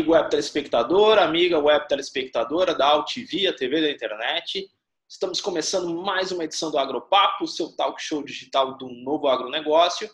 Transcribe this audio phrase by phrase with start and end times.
[0.00, 4.66] amigo web telespectador, amiga web telespectadora da AltV, a TV da internet.
[5.06, 10.10] Estamos começando mais uma edição do Agropapo, seu talk show digital do novo agronegócio.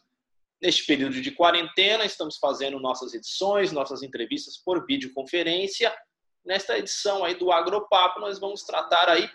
[0.60, 5.96] Neste período de quarentena, estamos fazendo nossas edições, nossas entrevistas por videoconferência.
[6.44, 9.30] Nesta edição aí do Agropapo, nós vamos tratar aí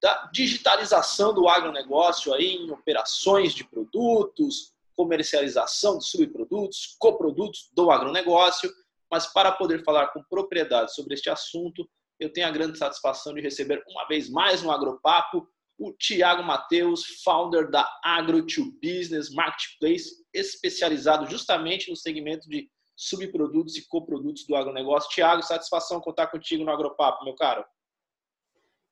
[0.00, 8.72] da digitalização do agronegócio aí em operações de produtos, comercialização de subprodutos, coprodutos do agronegócio.
[9.12, 11.86] Mas para poder falar com propriedade sobre este assunto,
[12.18, 15.46] eu tenho a grande satisfação de receber uma vez mais no Agropapo
[15.78, 24.46] o Tiago Mateus, founder da Agro2Business Marketplace, especializado justamente no segmento de subprodutos e coprodutos
[24.46, 25.10] do agronegócio.
[25.10, 27.64] Tiago, satisfação contar contigo no Agropapo, meu caro.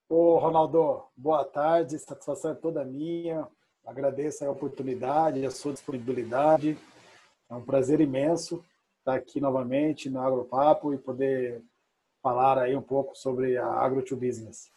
[0.07, 3.49] Ô, Ronaldo, boa tarde, satisfação é toda minha.
[3.87, 6.77] Agradeço a oportunidade, a sua disponibilidade.
[7.49, 8.63] É um prazer imenso
[9.11, 11.63] estar aqui novamente no Agropapo e poder
[12.23, 14.71] falar aí um pouco sobre a Agro2Business.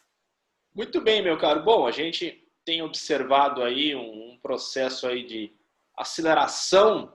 [0.73, 1.63] Muito bem, meu caro.
[1.63, 5.53] Bom, a gente tem observado aí um processo aí de
[5.95, 7.13] aceleração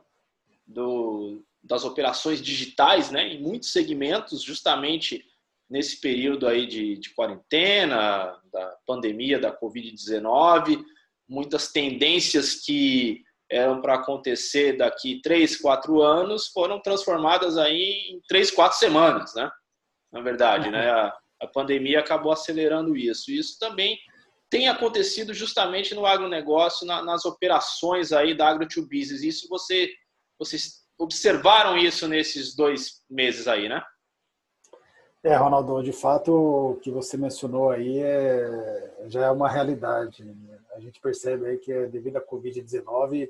[0.67, 5.25] do, das operações digitais, né, em muitos segmentos, justamente
[5.69, 10.85] nesse período aí de, de quarentena, da pandemia da Covid-19,
[11.29, 18.51] muitas tendências que eram para acontecer daqui três, quatro anos foram transformadas aí em três,
[18.51, 19.51] quatro semanas, né?
[20.13, 20.91] Na verdade, né?
[20.91, 23.31] A, a pandemia acabou acelerando isso.
[23.31, 23.99] Isso também
[24.51, 29.23] tem acontecido justamente no agronegócio, na, nas operações aí da Agro2Business.
[29.23, 29.91] Isso você,
[30.39, 33.83] vocês observaram isso nesses dois meses aí, né?
[35.23, 40.25] É, Ronaldo, de fato, o que você mencionou aí é, já é uma realidade.
[40.75, 43.29] A gente percebe aí que devido à Covid-19,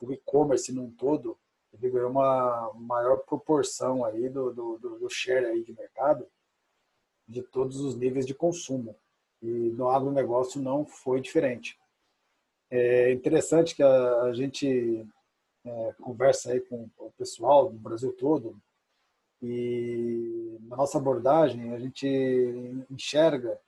[0.00, 1.38] o e-commerce num todo,
[1.72, 6.26] ele ganhou uma maior proporção aí do, do, do share aí de mercado
[7.28, 8.96] de todos os níveis de consumo.
[9.42, 11.78] E no agronegócio não foi diferente.
[12.70, 15.06] É interessante que a, a gente
[15.64, 18.56] é, conversa aí com o pessoal do Brasil todo,
[19.42, 22.06] e na nossa abordagem, a gente
[22.90, 23.60] enxerga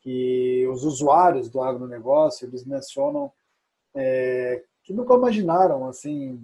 [0.00, 3.32] que os usuários do agronegócio, eles mencionam
[3.94, 6.40] é, que nunca imaginaram assim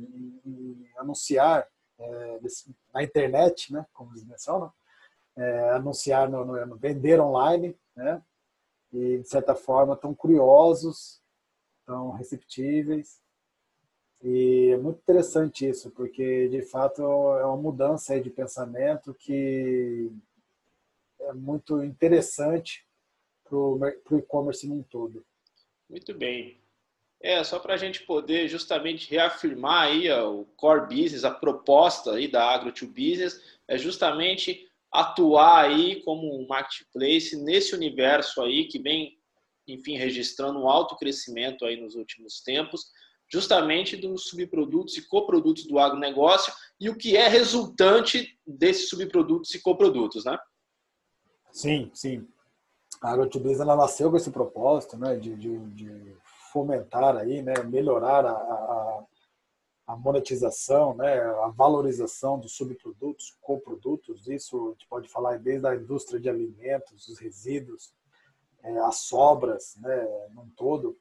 [0.97, 1.67] anunciar
[1.99, 2.41] é,
[2.95, 4.73] na internet, né, como eles mencionam,
[5.37, 8.23] é, anunciar, no, no, vender online, né,
[8.93, 11.21] e de certa forma estão curiosos,
[11.81, 13.21] estão receptíveis
[14.23, 20.11] e é muito interessante isso, porque de fato é uma mudança de pensamento que
[21.21, 22.85] é muito interessante
[23.45, 25.25] para o e-commerce num todo.
[25.89, 26.61] Muito bem.
[27.21, 32.29] É, só para a gente poder justamente reafirmar aí o core business, a proposta aí
[32.29, 38.79] da Agro to Business é justamente atuar aí como um marketplace nesse universo aí que
[38.79, 39.19] vem,
[39.67, 42.87] enfim, registrando um alto crescimento aí nos últimos tempos,
[43.31, 49.61] justamente dos subprodutos e coprodutos do agronegócio e o que é resultante desses subprodutos e
[49.61, 50.39] coprodutos, né?
[51.51, 52.27] Sim, sim.
[53.03, 56.17] A AgroTubiz ela nasceu com esse propósito, né, de, de, de
[56.59, 59.05] fomentar aí, né, melhorar a, a,
[59.87, 64.27] a, monetização, né, a valorização dos subprodutos, coprodutos.
[64.27, 67.93] Isso a gente pode falar desde a indústria de alimentos, os resíduos,
[68.65, 70.99] é, as sobras, né, num todo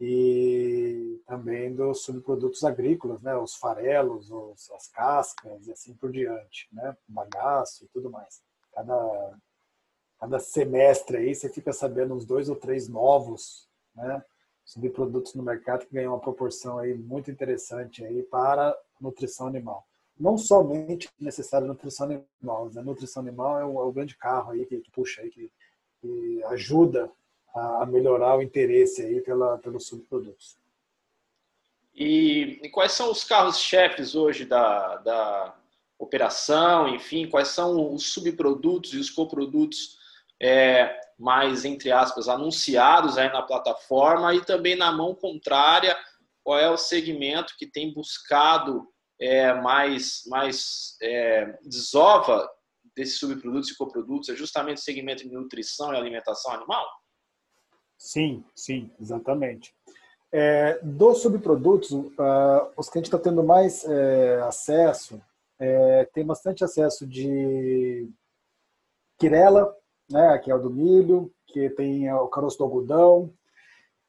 [0.00, 6.68] e também dos subprodutos agrícolas, né, os farelos, os, as cascas e assim por diante,
[6.72, 8.42] né, bagaço e tudo mais.
[8.72, 9.38] Cada,
[10.20, 14.24] cada semestre aí você fica sabendo uns dois ou três novos, né,
[14.64, 19.86] subprodutos no mercado que ganham uma proporção aí muito interessante aí para nutrição animal.
[20.18, 22.80] Não somente necessário nutrição animal, né?
[22.80, 25.50] a nutrição animal é o, é o grande carro aí que, que puxa aí, que,
[26.00, 27.10] que ajuda
[27.54, 30.56] a melhorar o interesse aí pela, pelos subprodutos.
[31.94, 35.56] E, e quais são os carros-chefes hoje da, da
[35.96, 36.88] operação?
[36.88, 39.98] Enfim, quais são os subprodutos e os coprodutos
[40.40, 45.96] é, mais, entre aspas, anunciados aí na plataforma e também na mão contrária,
[46.42, 48.86] qual é o segmento que tem buscado
[49.20, 52.48] é, mais, mais é, desova
[52.96, 54.28] desses subprodutos e coprodutos?
[54.28, 56.86] É justamente o segmento de nutrição e alimentação animal?
[57.96, 59.74] Sim, sim, exatamente.
[60.30, 65.22] É, dos subprodutos, uh, os que a gente está tendo mais é, acesso,
[65.58, 68.10] é, tem bastante acesso de
[69.18, 69.74] quirela,
[70.10, 73.32] né, que é o do milho, que tem o caroço do algodão,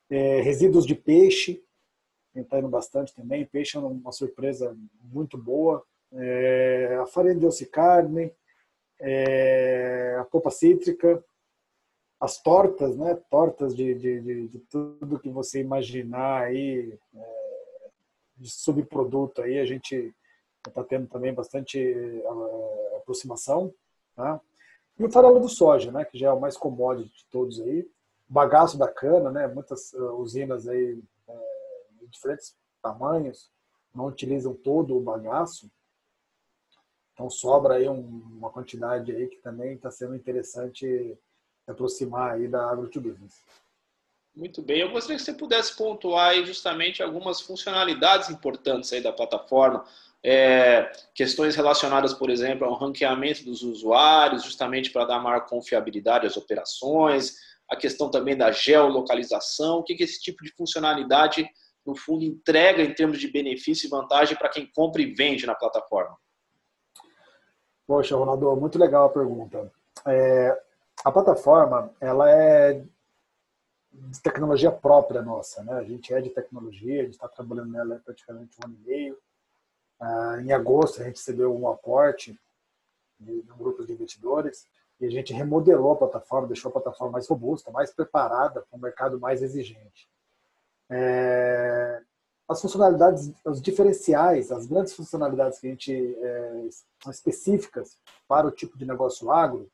[0.09, 1.63] é, resíduos de peixe,
[2.35, 3.45] está indo bastante também.
[3.45, 5.83] Peixe é uma surpresa muito boa.
[6.11, 8.31] É, a farinha de osso carne,
[8.99, 11.23] é, a polpa cítrica,
[12.19, 13.15] as tortas, né?
[13.29, 17.89] Tortas de, de, de, de tudo que você imaginar aí, é,
[18.37, 20.13] de subproduto aí, a gente
[20.67, 23.73] está tendo também bastante é, aproximação,
[24.15, 24.41] tá?
[24.97, 26.05] E o farelo do soja, né?
[26.05, 27.87] Que já é o mais commodity de todos aí.
[28.27, 29.47] Bagaço da cana, né?
[29.47, 31.33] Muitas uh, usinas aí é,
[31.99, 33.51] de diferentes tamanhos
[33.93, 35.69] não utilizam todo o bagaço.
[37.13, 38.01] Então sobra aí um,
[38.37, 41.17] uma quantidade aí que também está sendo interessante
[41.67, 43.27] aproximar aí da agroturismo.
[44.35, 44.81] Muito bem.
[44.81, 49.85] Eu gostaria que você pudesse pontuar aí justamente algumas funcionalidades importantes aí da plataforma,
[50.27, 56.35] é, questões relacionadas, por exemplo, ao ranqueamento dos usuários, justamente para dar maior confiabilidade às
[56.35, 57.35] operações,
[57.69, 61.47] a questão também da geolocalização, o que, que esse tipo de funcionalidade,
[61.85, 65.53] no fundo, entrega em termos de benefício e vantagem para quem compra e vende na
[65.53, 66.17] plataforma?
[67.85, 69.71] Poxa, Ronaldo, muito legal a pergunta.
[70.07, 70.59] É,
[71.03, 72.83] a plataforma, ela é
[73.93, 75.73] de tecnologia própria nossa, né?
[75.73, 79.17] A gente é de tecnologia, a gente está trabalhando nela praticamente um ano e meio.
[79.99, 82.39] Ah, em agosto, a gente recebeu um aporte
[83.19, 84.67] de, um grupo de investidores
[84.99, 88.81] e a gente remodelou a plataforma, deixou a plataforma mais robusta, mais preparada para um
[88.81, 90.09] mercado mais exigente.
[90.89, 92.01] É,
[92.47, 96.67] as funcionalidades, os diferenciais, as grandes funcionalidades que a gente é,
[97.01, 97.97] são específicas
[98.27, 99.69] para o tipo de negócio agro,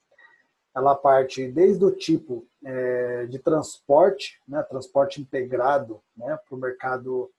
[0.73, 7.29] ela parte desde o tipo é, de transporte, né, transporte integrado né, para o mercado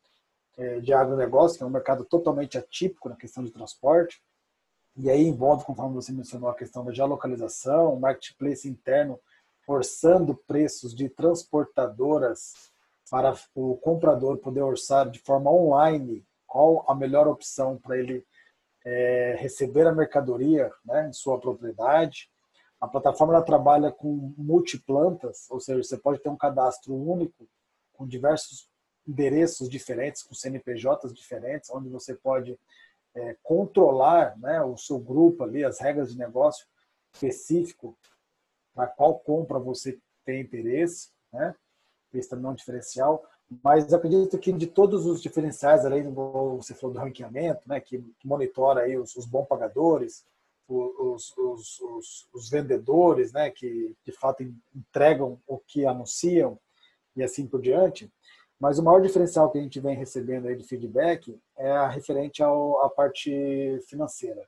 [0.82, 4.22] de agronegócio, que é um mercado totalmente atípico na questão de transporte,
[4.96, 9.18] e aí envolve, conforme você mencionou, a questão da geolocalização, marketplace interno
[9.64, 12.52] forçando preços de transportadoras
[13.10, 18.24] para o comprador poder orçar de forma online qual a melhor opção para ele
[18.84, 22.30] é, receber a mercadoria né, em sua propriedade.
[22.80, 27.48] A plataforma trabalha com multiplantas, ou seja, você pode ter um cadastro único
[27.92, 28.68] com diversos
[29.06, 32.58] endereços diferentes, com CNPJs diferentes, onde você pode
[33.14, 36.66] é, controlar né, o seu grupo ali, as regras de negócio
[37.12, 37.96] específico
[38.74, 41.54] para qual compra você tem interesse, né?
[42.14, 43.24] Esse também é um diferencial.
[43.62, 48.02] Mas acredito que de todos os diferenciais, além do você falou do ranqueamento, né, que
[48.24, 50.24] monitora aí os, os bons pagadores,
[50.68, 54.42] os, os, os, os, vendedores, né, que de fato
[54.74, 56.58] entregam o que anunciam
[57.14, 58.10] e assim por diante.
[58.62, 62.44] Mas o maior diferencial que a gente vem recebendo aí de feedback é a referente
[62.44, 63.28] ao, à parte
[63.88, 64.46] financeira.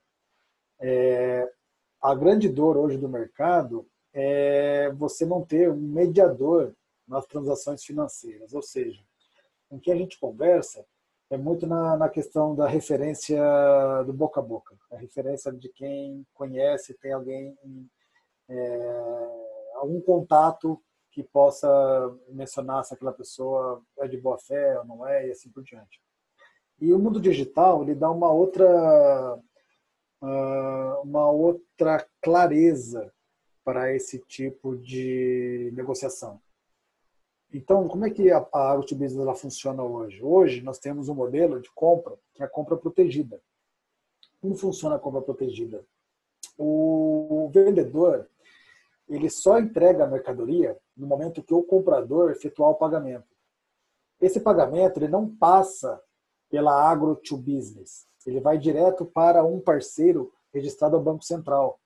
[0.80, 1.52] É,
[2.00, 6.72] a grande dor hoje do mercado é você não ter um mediador
[7.08, 9.02] nas transações financeiras, ou seja,
[9.68, 10.86] com quem a gente conversa
[11.28, 13.42] é muito na, na questão da referência
[14.06, 17.58] do boca a boca, a referência de quem conhece, tem alguém,
[18.48, 19.02] é,
[19.74, 20.80] algum contato
[21.14, 21.68] que possa
[22.28, 26.02] mencionar se aquela pessoa é de boa fé ou não é, e assim por diante.
[26.80, 29.40] E o mundo digital, ele dá uma outra,
[30.20, 33.12] ah, uma outra clareza
[33.62, 36.40] para esse tipo de negociação.
[37.52, 40.20] Então, como é que a, a Business ela funciona hoje?
[40.20, 43.40] Hoje nós temos um modelo de compra, que é a compra protegida.
[44.40, 45.86] Como funciona a compra protegida?
[46.58, 48.28] O vendedor
[49.08, 53.28] ele só entrega a mercadoria no momento que o comprador efetuar o pagamento.
[54.20, 56.00] Esse pagamento ele não passa
[56.50, 61.80] pela agro to business, ele vai direto para um parceiro registrado ao Banco Central,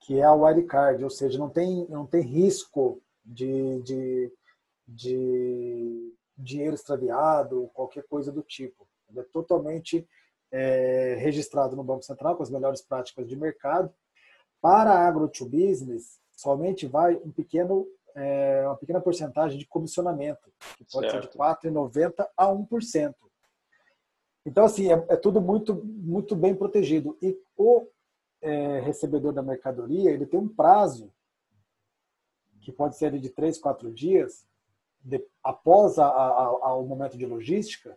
[0.00, 4.32] que é a Wirecard, ou seja, não tem, não tem risco de, de
[4.90, 8.88] de dinheiro extraviado, qualquer coisa do tipo.
[9.08, 10.06] Ele é totalmente
[10.50, 13.92] é, registrado no Banco Central com as melhores práticas de mercado.
[14.60, 20.84] Para agro to business, somente vai um pequeno, é, uma pequena porcentagem de comissionamento, que
[20.84, 21.24] pode certo.
[21.24, 23.14] ser de 4,90% a 1%.
[24.44, 27.16] Então, assim, é, é, tudo muito, muito bem protegido.
[27.22, 27.86] E o
[28.40, 31.12] é, recebedor da mercadoria, ele tem um prazo,
[32.60, 34.46] que pode ser de 3, 4 dias,
[35.02, 37.96] de, após a, a, a, o momento de logística,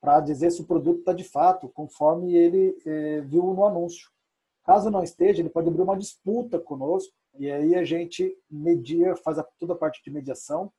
[0.00, 4.10] para dizer se o produto está de fato conforme ele eh, viu no anúncio.
[4.64, 9.38] Caso não esteja, ele pode abrir uma disputa conosco e aí a gente media, faz
[9.38, 10.72] a, toda a parte de mediação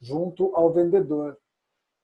[0.00, 1.36] junto ao vendedor.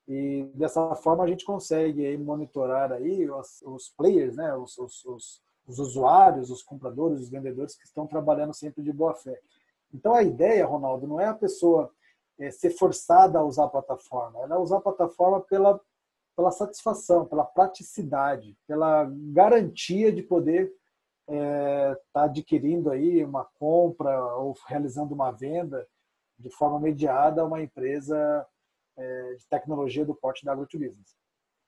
[0.09, 4.55] E dessa forma a gente consegue aí, monitorar aí os, os players, né?
[4.57, 9.15] Os, os, os, os usuários, os compradores, os vendedores que estão trabalhando sempre de boa
[9.15, 9.39] fé.
[9.95, 11.93] Então a ideia, Ronaldo, não é a pessoa
[12.39, 15.81] é, ser forçada a usar a plataforma, ela é usar a plataforma pela,
[16.35, 20.73] pela satisfação, pela praticidade, pela garantia de poder
[21.31, 25.87] está é, tá adquirindo aí uma compra ou realizando uma venda
[26.39, 28.47] de forma mediada a uma empresa
[28.97, 31.03] é, de tecnologia do porte da agroturismo.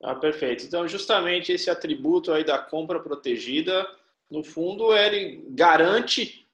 [0.02, 0.64] Ah, perfeito.
[0.64, 3.87] Então, justamente esse atributo aí da compra protegida,
[4.28, 6.49] no fundo, ele garante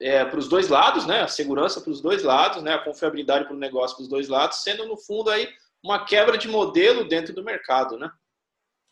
[0.00, 1.20] é, para os dois lados, né?
[1.20, 2.74] A segurança para os dois lados, né?
[2.74, 5.48] A confiabilidade para o negócio para os dois lados, sendo no fundo aí
[5.82, 8.10] uma quebra de modelo dentro do mercado, né?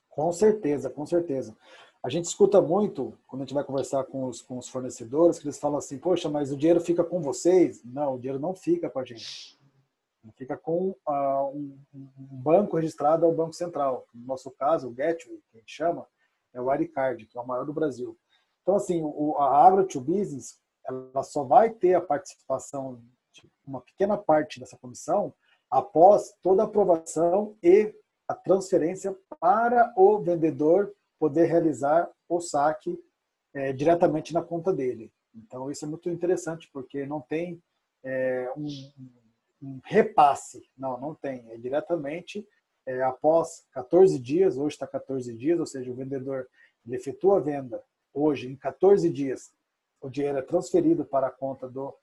[0.08, 1.56] Com certeza, com certeza.
[2.02, 5.46] A gente escuta muito, quando a gente vai conversar com os, com os fornecedores, que
[5.46, 7.82] eles falam assim, poxa, mas o dinheiro fica com vocês?
[7.84, 9.58] Não, o dinheiro não fica com a gente.
[10.34, 14.06] Fica com uh, um, um, banco registrado ao Banco Central.
[14.12, 16.06] No nosso caso, o Gateway, que a gente chama,
[16.52, 18.18] é o Wirecard, que é o maior do Brasil.
[18.62, 23.00] Então, assim, o, a Agro to Business, ela só vai ter a participação
[23.32, 25.32] de uma pequena parte dessa comissão
[25.70, 27.94] após toda a aprovação e
[28.26, 32.98] a transferência para o vendedor poder realizar o saque
[33.54, 35.12] é, diretamente na conta dele.
[35.34, 37.62] Então, isso é muito interessante, porque não tem
[38.04, 38.66] é, um,
[39.62, 40.68] um, repasse.
[40.76, 41.50] Não, não tem.
[41.50, 42.46] É diretamente
[42.86, 46.48] é, após 14 dias, hoje está 14 dias, ou seja, o vendedor
[46.86, 47.82] ele efetua a venda
[48.14, 49.52] hoje, em 14 dias,
[50.00, 51.94] o dinheiro é transferido para a conta do,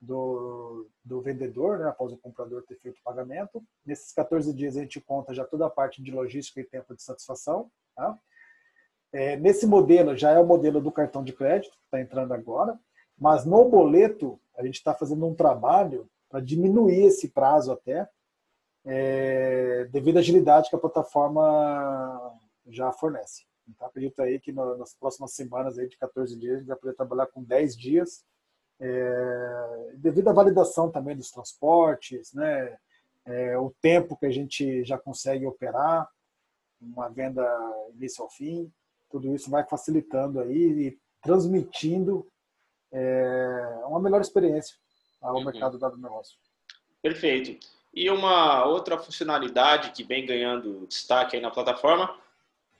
[0.00, 3.62] do, do vendedor, né, após o comprador ter feito o pagamento.
[3.84, 7.02] Nesses 14 dias, a gente conta já toda a parte de logística e tempo de
[7.02, 7.70] satisfação.
[7.94, 8.18] Tá?
[9.12, 12.78] É, nesse modelo, já é o modelo do cartão de crédito, que está entrando agora,
[13.18, 18.08] mas no boleto, a gente está fazendo um trabalho para diminuir esse prazo até,
[18.84, 23.44] é, devido à agilidade que a plataforma já fornece.
[23.68, 26.76] Então, acredito aí que no, nas próximas semanas, aí, de 14 dias, a gente vai
[26.76, 28.24] poder trabalhar com 10 dias,
[28.80, 32.76] é, devido à validação também dos transportes, né,
[33.24, 36.08] é, o tempo que a gente já consegue operar,
[36.80, 37.46] uma venda
[37.94, 38.72] início ao fim,
[39.12, 42.26] tudo isso vai facilitando aí e transmitindo
[42.92, 44.74] é, uma melhor experiência
[45.20, 45.44] ao uhum.
[45.44, 46.36] mercado do negócio.
[47.02, 47.64] Perfeito.
[47.94, 52.18] E uma outra funcionalidade que vem ganhando destaque aí na plataforma,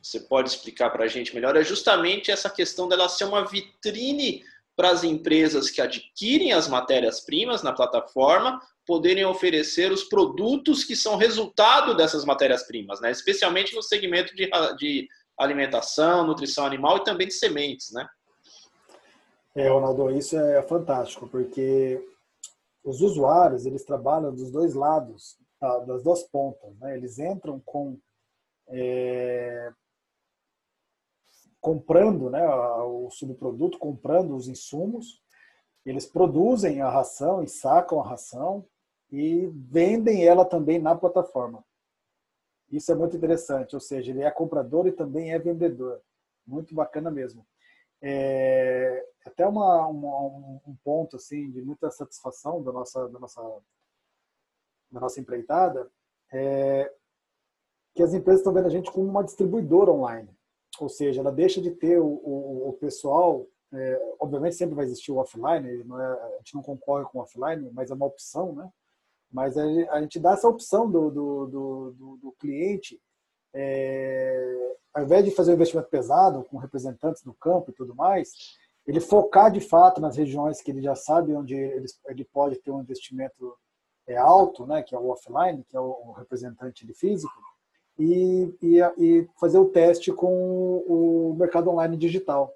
[0.01, 4.43] você pode explicar para a gente melhor, é justamente essa questão dela ser uma vitrine
[4.75, 11.17] para as empresas que adquirem as matérias-primas na plataforma poderem oferecer os produtos que são
[11.17, 13.11] resultado dessas matérias-primas, né?
[13.11, 15.09] especialmente no segmento de, de
[15.39, 17.93] alimentação, nutrição animal e também de sementes.
[17.93, 18.07] Né?
[19.55, 22.05] É, Ronaldo, isso é fantástico, porque
[22.85, 26.77] os usuários eles trabalham dos dois lados, tá, das duas pontas.
[26.79, 26.97] Né?
[26.97, 27.99] Eles entram com
[28.69, 29.73] é,
[31.61, 35.23] comprando né, o subproduto, comprando os insumos,
[35.87, 38.67] eles produzem a ração e sacam a ração
[39.11, 41.65] e vendem ela também na plataforma.
[42.73, 46.01] Isso é muito interessante, ou seja, ele é comprador e também é vendedor.
[46.47, 47.47] Muito bacana mesmo.
[48.01, 50.27] É, até uma, uma,
[50.67, 53.41] um ponto assim de muita satisfação da nossa da nossa
[54.91, 55.89] da nossa empreitada
[56.33, 56.93] é
[57.95, 60.29] que as empresas estão vendo a gente como uma distribuidora online
[60.81, 65.13] ou seja ela deixa de ter o, o, o pessoal é, obviamente sempre vai existir
[65.13, 68.69] o offline é, a gente não concorre com o offline mas é uma opção né
[69.33, 73.01] mas a, a gente dá essa opção do, do, do, do cliente
[73.55, 78.33] é, ao invés de fazer um investimento pesado com representantes do campo e tudo mais,
[78.87, 82.71] ele focar de fato nas regiões que ele já sabe onde ele, ele pode ter
[82.71, 83.57] um investimento
[84.07, 87.33] é, alto, né, que é o offline, que é o, representante de físico,
[87.99, 92.53] e, e, e fazer o teste com o mercado online digital.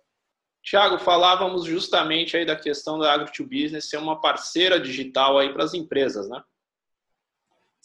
[0.62, 5.75] Tiago, falávamos justamente aí da questão da Agro2Business ser uma parceira digital aí para as
[5.75, 6.42] empresas, né?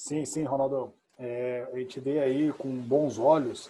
[0.03, 0.91] Sim, sim, Ronaldo.
[1.19, 3.69] É, a gente vê aí com bons olhos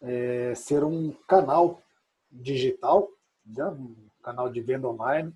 [0.00, 1.82] é, ser um canal
[2.32, 3.06] digital,
[3.44, 3.66] né?
[3.66, 5.30] um canal de venda online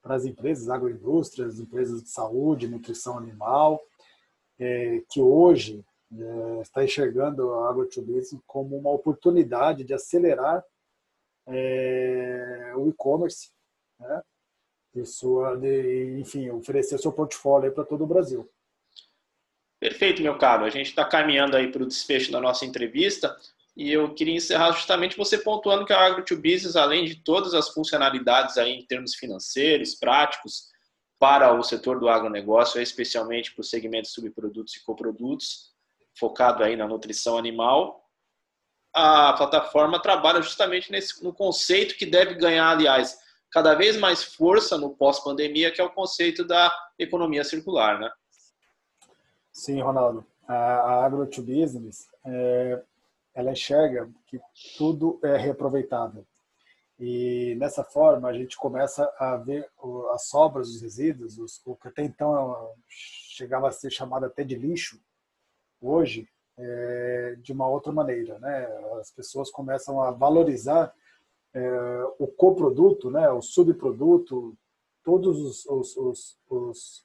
[0.00, 3.82] para as empresas agroindústrias, empresas de saúde, nutrição animal,
[4.56, 5.84] é, que hoje
[6.16, 10.64] é, está enxergando a agroturismo como uma oportunidade de acelerar
[11.48, 13.50] é, o e-commerce,
[13.98, 14.22] né?
[14.94, 18.48] de sua, de, enfim, oferecer seu portfólio para todo o Brasil.
[19.82, 20.64] Perfeito, meu caro.
[20.64, 23.36] A gente está caminhando aí para o desfecho da nossa entrevista
[23.76, 28.56] e eu queria encerrar justamente você pontuando que a Agro2Business, além de todas as funcionalidades
[28.58, 30.68] aí em termos financeiros, práticos,
[31.18, 35.72] para o setor do agronegócio, especialmente para o segmento de subprodutos e coprodutos,
[36.16, 38.08] focado aí na nutrição animal,
[38.94, 43.18] a plataforma trabalha justamente nesse, no conceito que deve ganhar, aliás,
[43.50, 48.08] cada vez mais força no pós-pandemia, que é o conceito da economia circular, né?
[49.52, 50.24] Sim, Ronaldo.
[50.46, 52.82] A, Agro to Business, é,
[53.34, 54.40] ela enxerga que
[54.76, 56.26] tudo é reaproveitável.
[56.98, 59.68] E nessa forma a gente começa a ver
[60.12, 65.00] as sobras dos resíduos, o que até então chegava a ser chamado até de lixo,
[65.80, 68.66] hoje é, de uma outra maneira, né?
[69.00, 70.94] As pessoas começam a valorizar
[71.54, 73.28] é, o coproduto, né?
[73.30, 74.56] O subproduto,
[75.02, 77.04] todos os, os, os, os,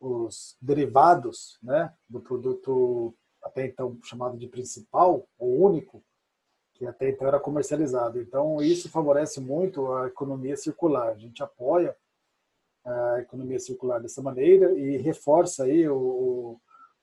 [0.00, 1.92] os derivados, né?
[2.08, 6.02] Do produto até então chamado de principal ou único,
[6.74, 8.20] que até então era comercializado.
[8.20, 11.10] Então, isso favorece muito a economia circular.
[11.10, 11.96] A gente apoia
[12.84, 16.58] a economia circular dessa maneira e reforça aí o,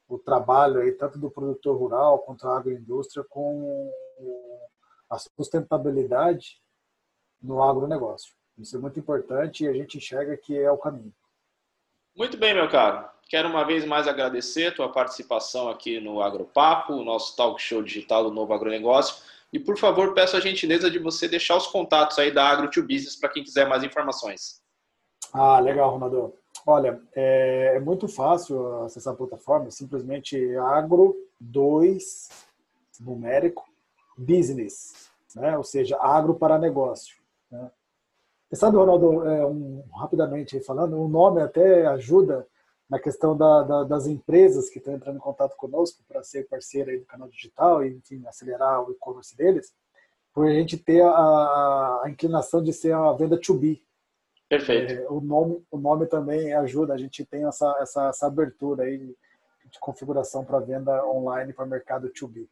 [0.08, 3.92] o trabalho aí, tanto do produtor rural quanto a agroindústria com
[5.10, 6.62] a sustentabilidade
[7.42, 8.34] no agronegócio.
[8.58, 11.14] Isso é muito importante e a gente enxerga que é o caminho.
[12.18, 13.08] Muito bem, meu caro.
[13.30, 17.84] Quero uma vez mais agradecer a tua participação aqui no Agropapo, o nosso talk show
[17.84, 19.24] digital do Novo Agronegócio.
[19.54, 23.16] E, por favor, peço a gentileza de você deixar os contatos aí da Agro Business
[23.16, 24.64] para quem quiser mais informações.
[25.32, 26.34] Ah, legal, Ronaldo.
[26.66, 32.30] Olha, é, é, muito fácil acessar a plataforma, simplesmente agro 2
[33.00, 33.64] numérico
[34.18, 35.56] business, né?
[35.56, 37.16] ou seja, agro para negócio.
[37.52, 37.70] Né?
[38.50, 42.48] Você sabe, Ronaldo, é, um, rapidamente falando, o nome até ajuda
[42.90, 46.98] na questão da, da, das empresas que estão entrando em contato conosco para ser parceira
[46.98, 49.74] do canal digital e, enfim, acelerar o e-commerce deles,
[50.34, 53.84] por a gente ter a, a inclinação de ser uma venda to be,
[54.50, 54.94] Perfeito.
[54.94, 59.16] É, o, nome, o nome também ajuda, a gente tem essa, essa, essa abertura aí
[59.70, 62.48] de configuração para venda online para mercado 2B.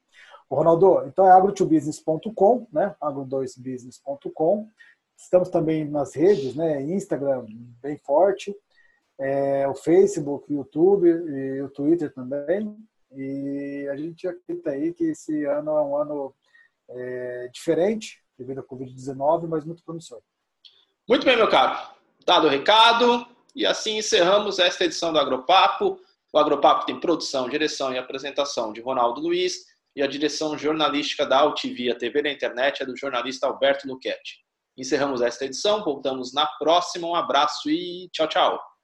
[0.50, 2.94] O Ronaldo, então é agro2business.com, né?
[3.02, 4.70] agro2business.com.
[5.18, 6.82] Estamos também nas redes, né?
[6.82, 7.46] Instagram
[7.82, 8.56] bem forte,
[9.20, 12.76] é, o Facebook, o YouTube e o Twitter também.
[13.12, 16.36] E a gente acredita aí que esse ano é um ano
[16.90, 20.20] é, diferente devido à Covid-19, mas muito promissor.
[21.08, 21.96] Muito bem, meu caro.
[22.26, 23.26] Dado o recado,
[23.56, 26.00] e assim encerramos esta edição do Agropapo.
[26.34, 31.40] O Agropapo tem produção, direção e apresentação de Ronaldo Luiz e a direção jornalística da
[31.40, 34.45] Altivia TV na internet é do jornalista Alberto Luquete.
[34.78, 37.08] Encerramos esta edição, voltamos na próxima.
[37.08, 38.75] Um abraço e tchau, tchau.